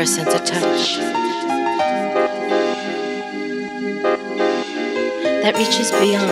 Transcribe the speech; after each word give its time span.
ever 0.00 0.06
since 0.06 0.32
a 0.32 0.38
touch 0.38 0.96
that 5.42 5.54
reaches 5.58 5.90
beyond. 6.00 6.30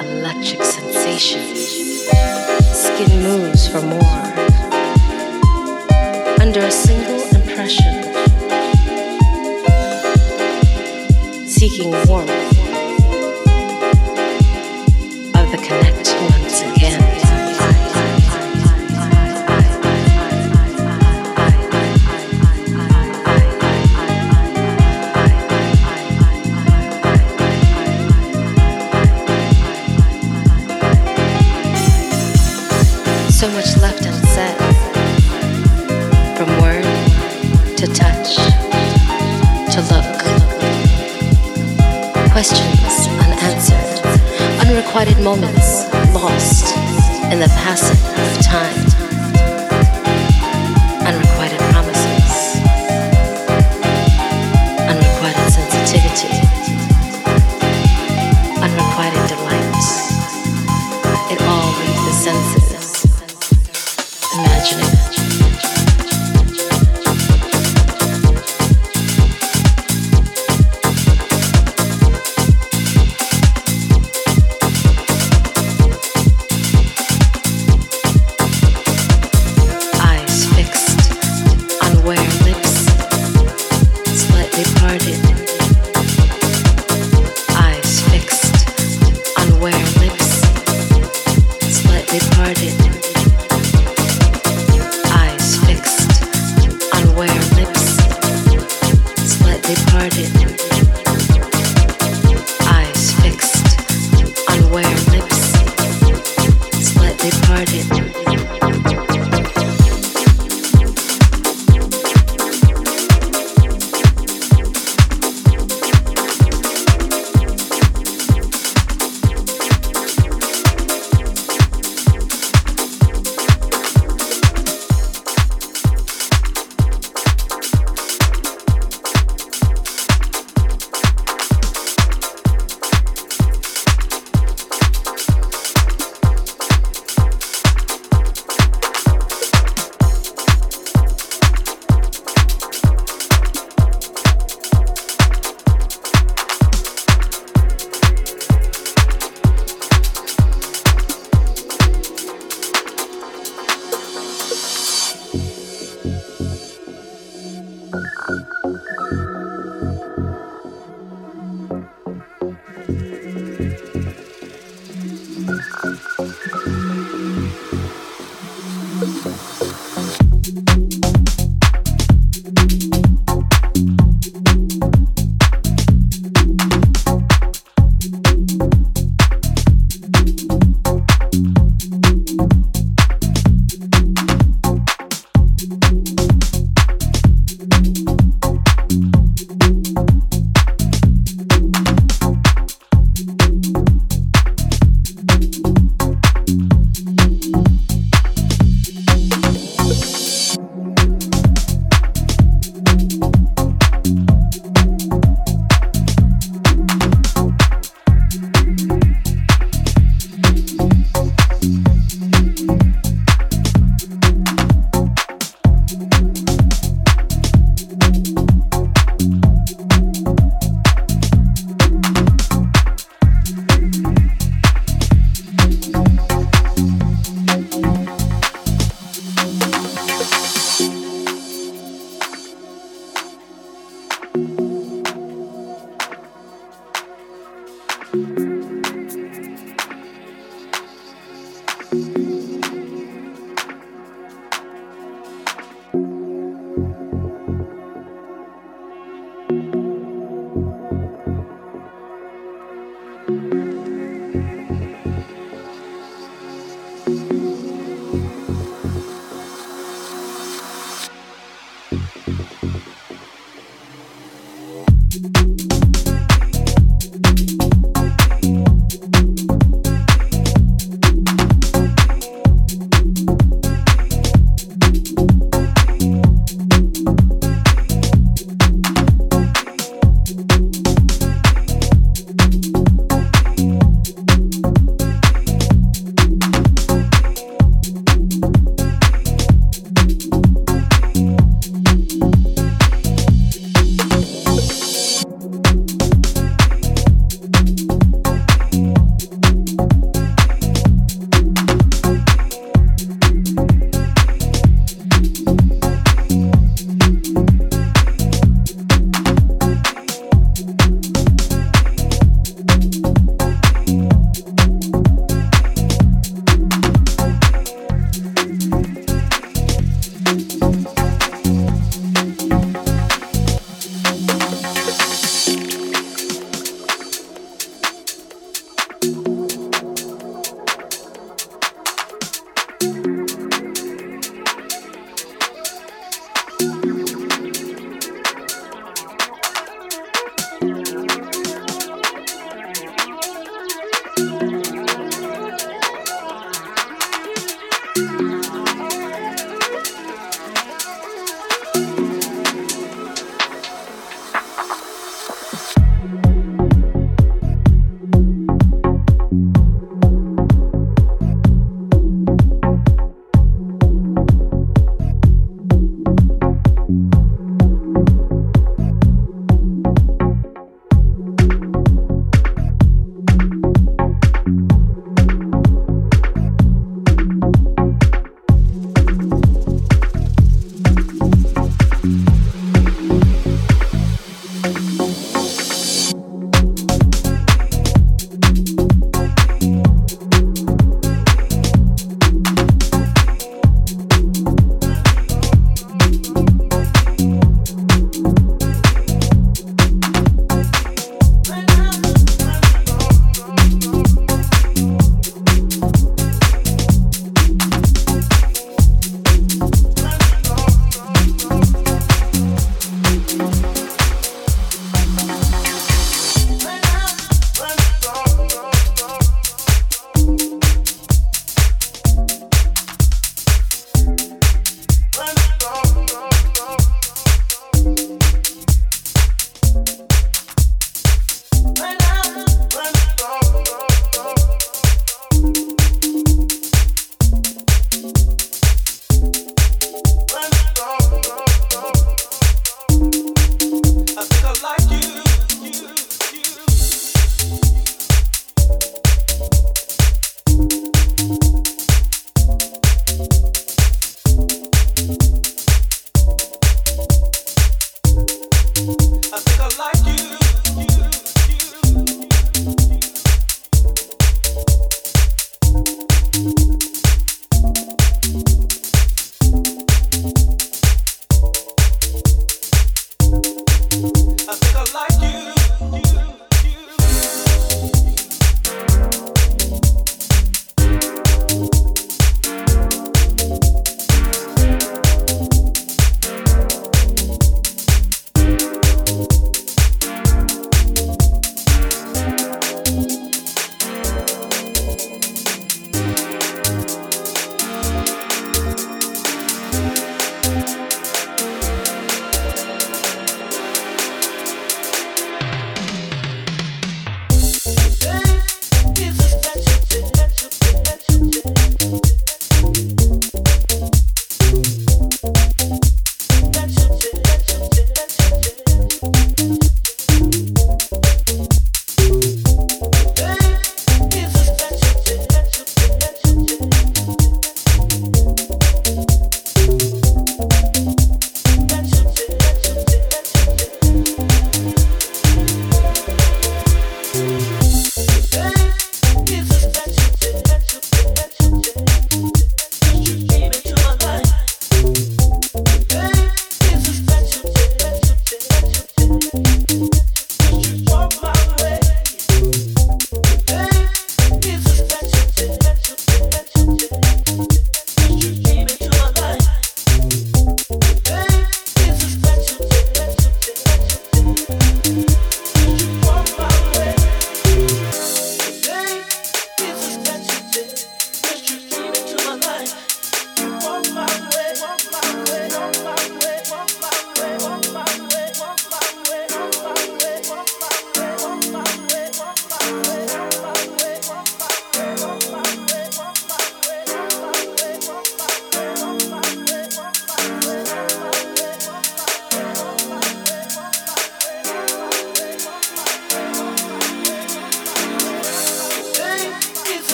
Electric 0.00 0.62
sensation. 0.62 1.40
Skin 2.74 3.22
moves 3.22 3.66
for 3.66 3.80
more. 3.80 4.26
Under 6.38 6.60
a 6.60 6.70
single 6.70 7.22
impression. 7.34 8.02
Seeking 11.46 11.90
warmth. 12.06 12.39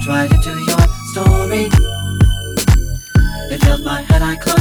dropped 0.00 0.08
right 0.08 0.32
into 0.32 0.50
your 0.50 0.78
story. 1.12 1.68
It 3.52 3.60
tells 3.60 3.82
my 3.82 4.02
head, 4.02 4.22
I 4.22 4.36
close. 4.36 4.59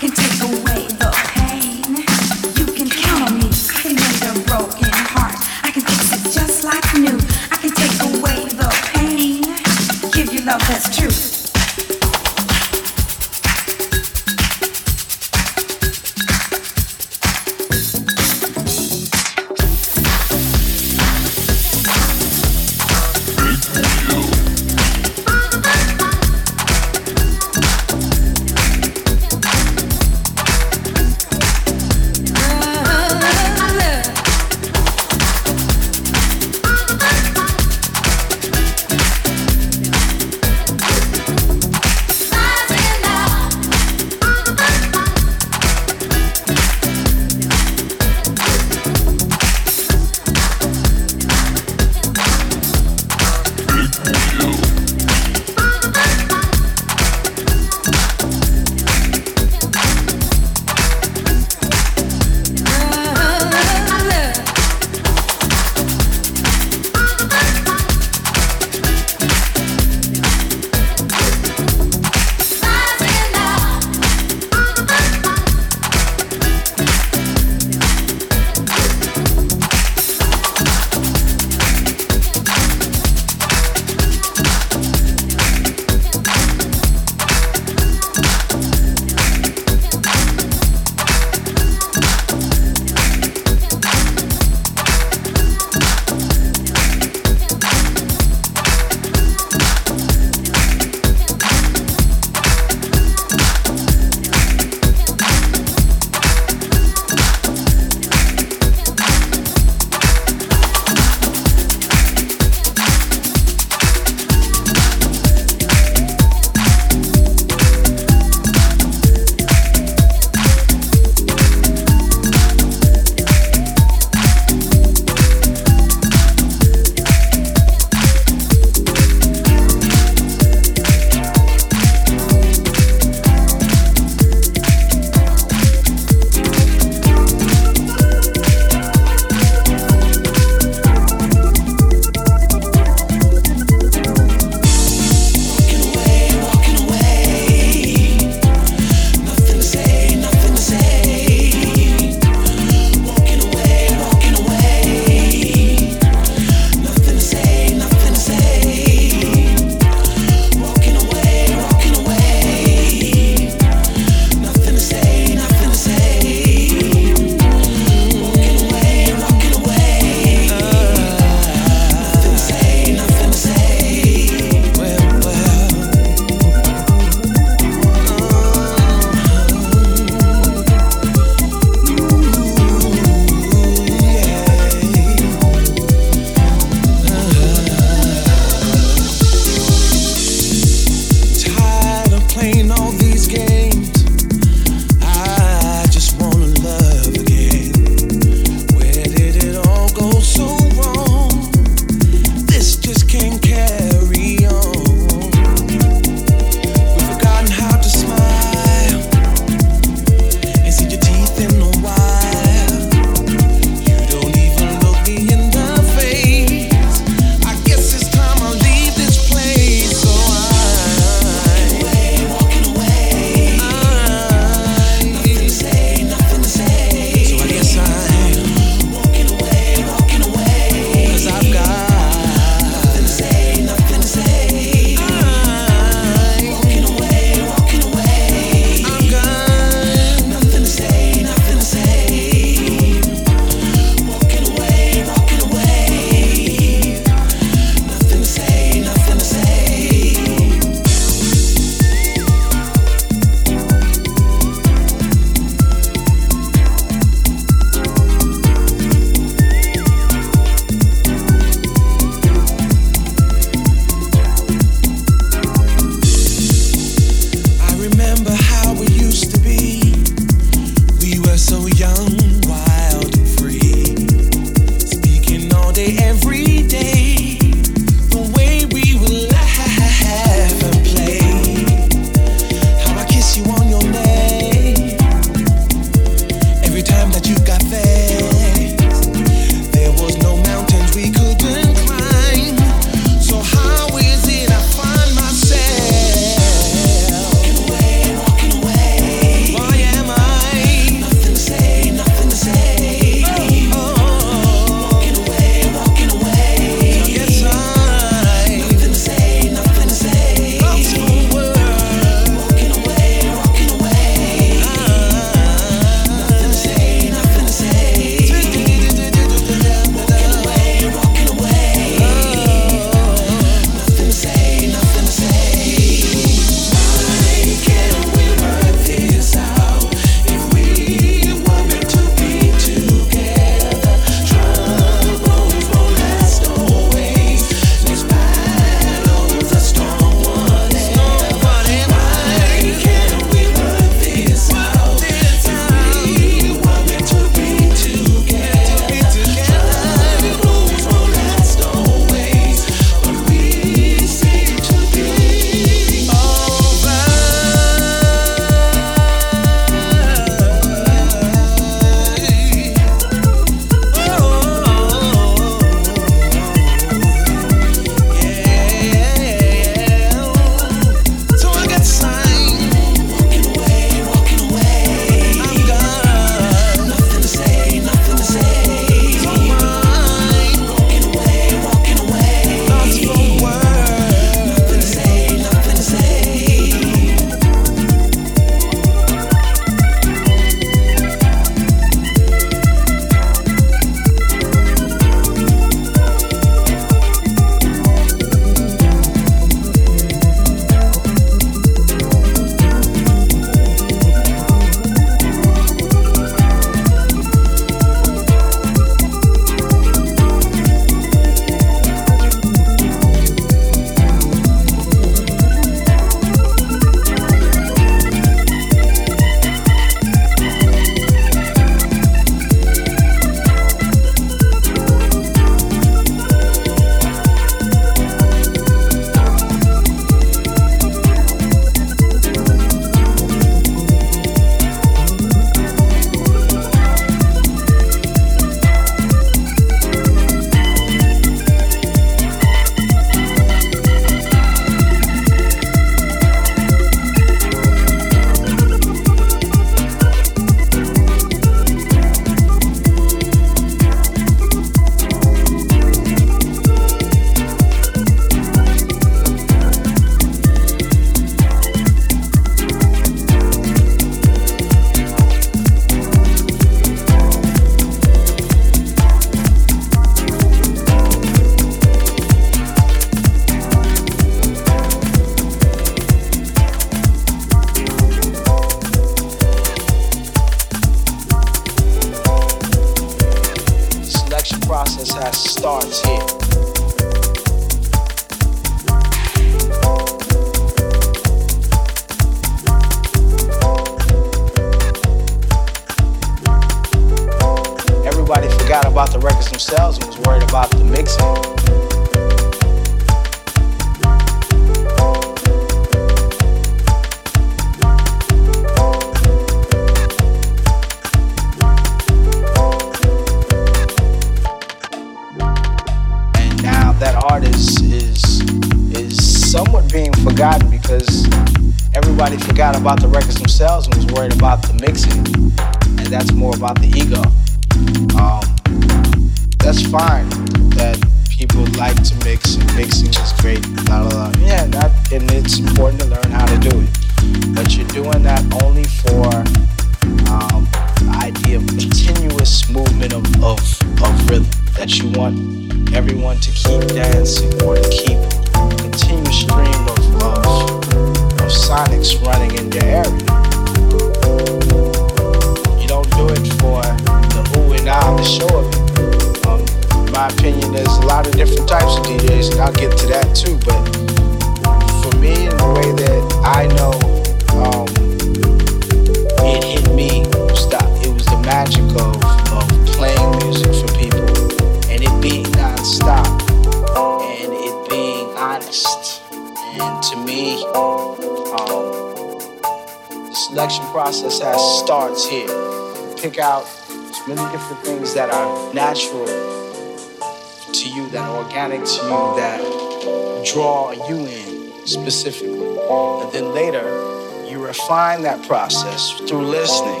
find 598.14 598.24
that 598.24 598.46
process 598.46 599.12
through 599.28 599.44
listening. 599.44 600.00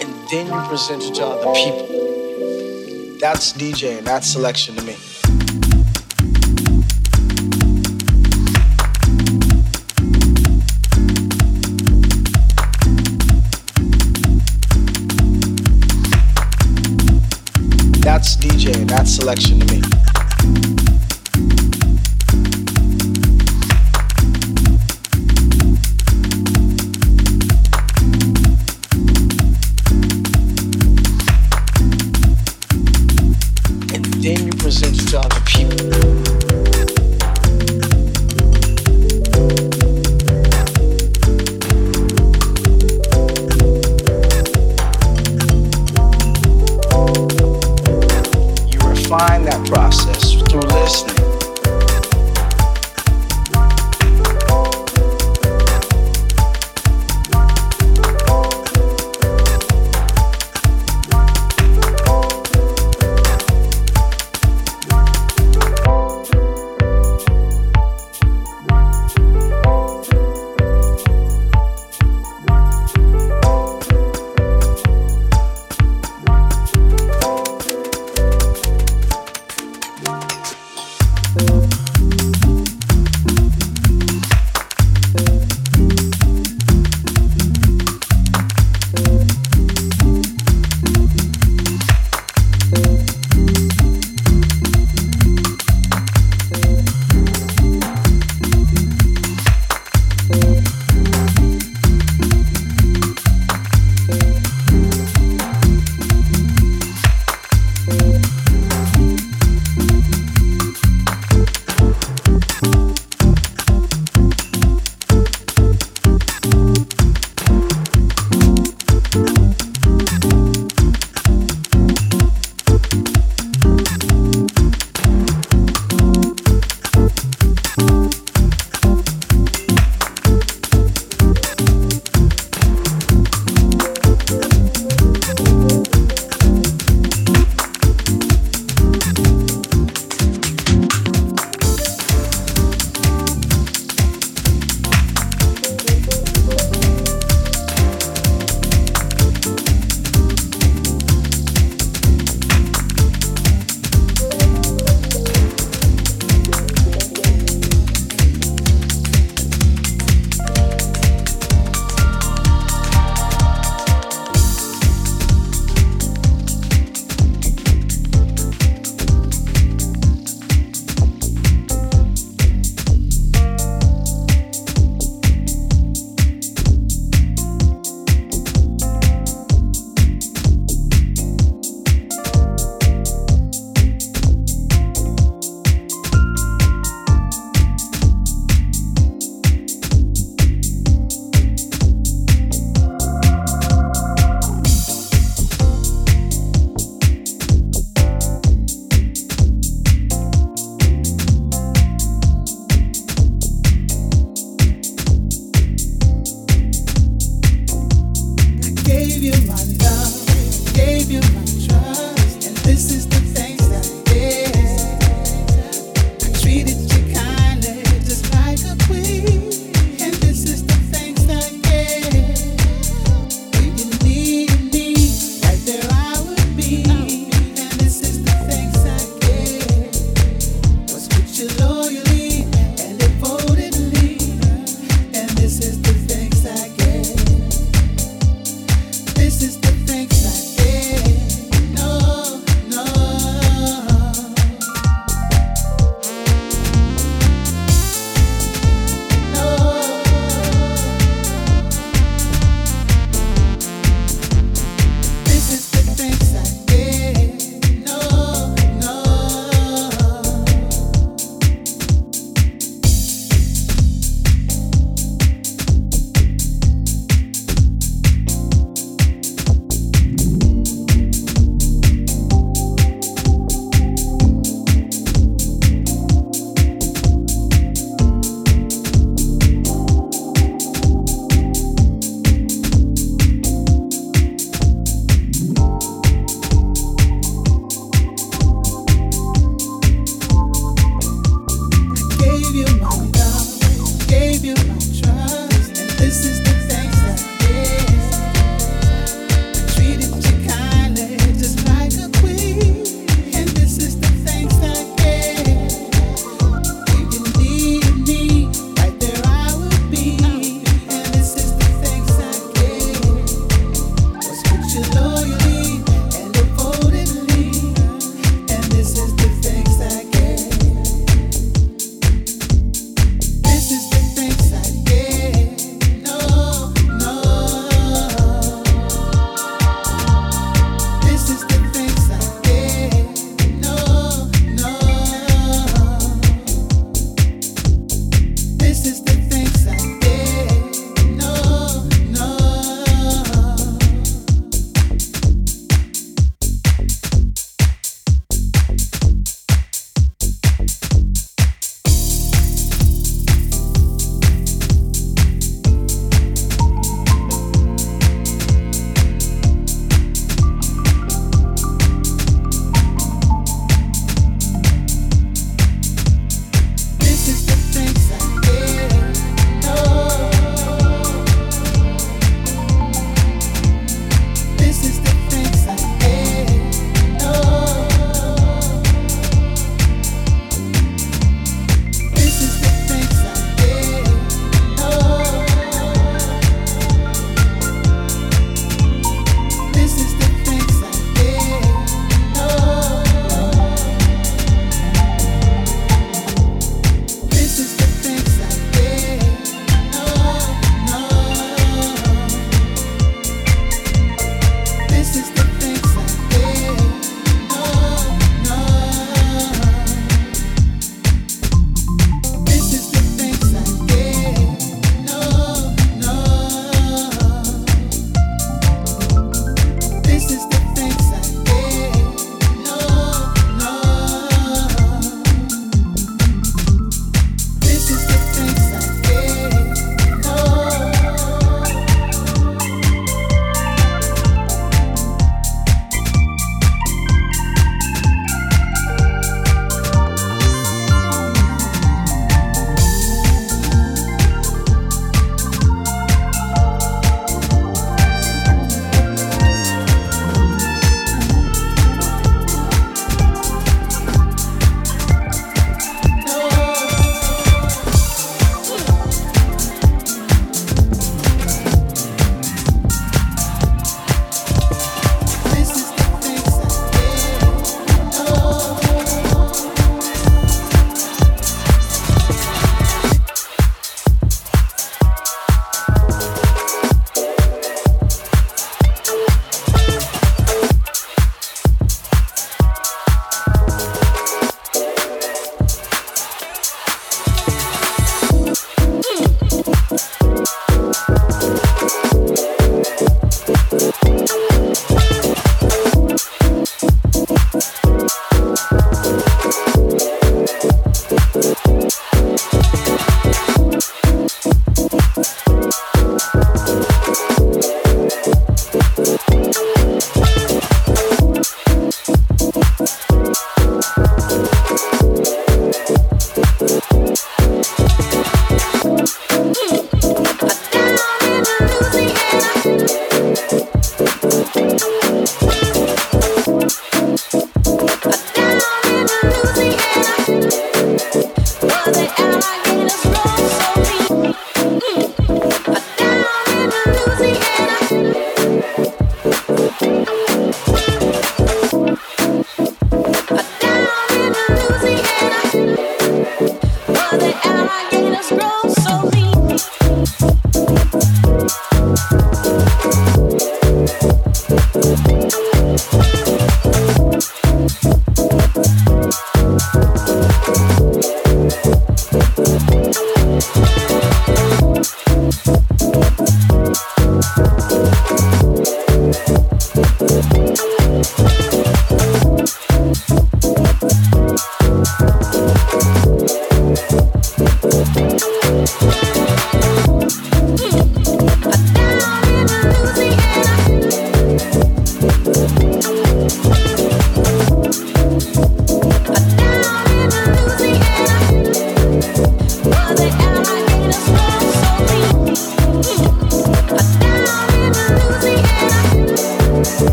And 0.00 0.28
then 0.28 0.46
you 0.46 0.68
present 0.68 1.02
it 1.04 1.14
to 1.14 1.24
other 1.24 1.52
people. 1.54 3.18
That's 3.18 3.54
DJing, 3.54 4.04
that's 4.04 4.26
selection 4.26 4.74
to 4.76 4.82
me. 4.82 4.91